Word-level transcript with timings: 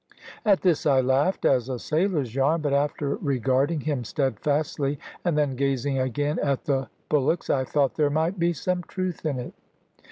At 0.43 0.61
this 0.61 0.87
I 0.87 0.99
laughed, 0.99 1.45
as 1.45 1.69
a 1.69 1.77
sailor's 1.77 2.33
yarn; 2.33 2.61
but 2.61 2.73
after 2.73 3.17
regarding 3.17 3.81
him 3.81 4.03
steadfastly, 4.03 4.97
and 5.23 5.37
then 5.37 5.55
gazing 5.55 5.99
again 5.99 6.39
at 6.39 6.63
the 6.63 6.89
bullocks, 7.07 7.51
I 7.51 7.65
thought 7.65 7.97
there 7.97 8.09
might 8.09 8.39
be 8.39 8.51
some 8.51 8.81
truth 8.81 9.27
in 9.27 9.37
it. 9.37 9.53